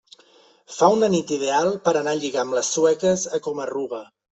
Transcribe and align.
Fa 0.75 0.89
una 0.93 1.11
nit 1.17 1.35
ideal 1.37 1.71
per 1.85 1.95
anar 2.03 2.17
a 2.17 2.21
lligar 2.25 2.43
amb 2.49 2.59
les 2.61 2.77
sueques 2.79 3.33
a 3.41 3.47
Coma-ruga. 3.49 4.07